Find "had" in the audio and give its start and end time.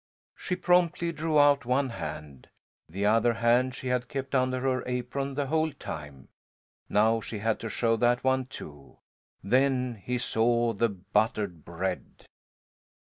3.89-4.07, 7.37-7.59